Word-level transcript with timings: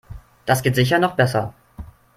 Das 0.47 0.63
geht 0.63 0.73
sicher 0.73 0.97
noch 0.97 1.15
besser. 1.15 1.53